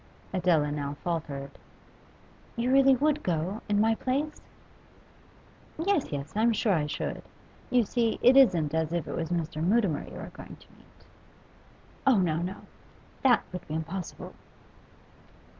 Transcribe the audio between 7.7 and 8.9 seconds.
see, it isn't